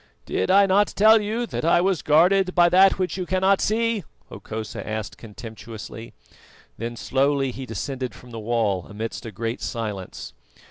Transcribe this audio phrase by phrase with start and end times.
[0.25, 4.03] "Did I not tell you that I was guarded by That which you cannot see?"
[4.29, 6.15] Hokosa asked contemptuously.
[6.75, 10.33] Then slowly he descended from the wall amidst a great silence.